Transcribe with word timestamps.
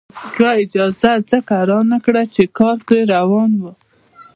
چا 0.35 0.47
اجازه 0.63 1.11
ځکه 1.29 1.55
رانکړه 1.71 2.23
چې 2.33 2.43
کار 2.57 2.77
پرې 2.87 3.01
روان 3.13 3.51
وو. 3.61 3.71